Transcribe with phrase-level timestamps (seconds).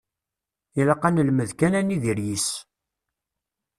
[0.79, 2.49] Ilaq ad nelmed kan ad nidir yis-s.